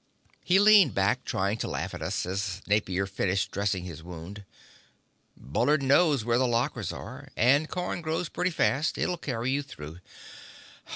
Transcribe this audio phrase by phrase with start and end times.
[0.43, 4.45] He leaned back, trying to laugh at us, as Napier finished dressing his wound.
[5.37, 7.27] "Bullard knows where the lockers are.
[7.37, 8.97] And corn grows pretty fast.
[8.97, 9.99] It'll carry you through.